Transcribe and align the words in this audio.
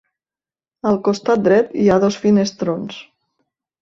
Al 0.91 0.95
costat 1.07 1.43
dret, 1.49 1.69
hi 1.83 1.85
ha 1.89 1.99
dos 2.05 2.17
finestrons. 2.25 2.99